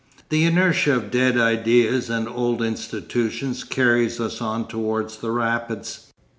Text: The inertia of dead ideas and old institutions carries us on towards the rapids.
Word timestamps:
The 0.29 0.45
inertia 0.45 0.95
of 0.95 1.11
dead 1.11 1.37
ideas 1.37 2.09
and 2.09 2.27
old 2.27 2.63
institutions 2.63 3.63
carries 3.63 4.19
us 4.19 4.41
on 4.41 4.67
towards 4.67 5.17
the 5.17 5.29
rapids. 5.29 6.11